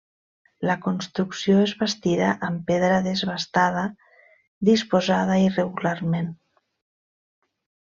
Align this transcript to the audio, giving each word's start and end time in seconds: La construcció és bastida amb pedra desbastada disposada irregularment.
La 0.69 0.75
construcció 0.85 1.57
és 1.65 1.73
bastida 1.81 2.31
amb 2.49 2.65
pedra 2.73 2.97
desbastada 3.11 3.85
disposada 4.73 5.41
irregularment. 5.47 6.37